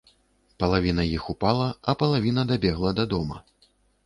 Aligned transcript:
Палавіна 0.61 1.05
іх 1.17 1.27
упала, 1.33 1.67
а 1.93 1.95
палавіна 2.01 2.47
дабегла 2.53 2.95
да 3.03 3.07
дома. 3.15 3.37